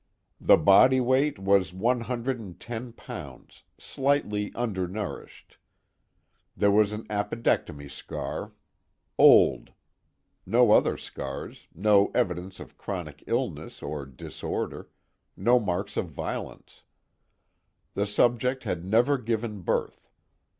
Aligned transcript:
The 0.39 0.57
body 0.57 0.99
weight 0.99 1.37
was 1.37 1.73
one 1.75 2.01
hundred 2.01 2.39
and 2.39 2.59
ten 2.59 2.91
pounds, 2.91 3.61
slightly 3.77 4.51
undernourished. 4.55 5.57
There 6.57 6.71
was 6.71 6.91
an 6.91 7.03
appendectomy 7.05 7.87
scar, 7.91 8.51
old; 9.19 9.73
no 10.43 10.71
other 10.71 10.97
scars, 10.97 11.67
no 11.75 12.07
evidence 12.15 12.59
of 12.59 12.79
chronic 12.79 13.23
illness 13.27 13.83
or 13.83 14.07
disorder, 14.07 14.89
no 15.37 15.59
marks 15.59 15.95
of 15.95 16.07
violence; 16.09 16.81
the 17.93 18.07
subject 18.07 18.63
had 18.63 18.83
never 18.83 19.19
given 19.19 19.61
birth. 19.61 20.09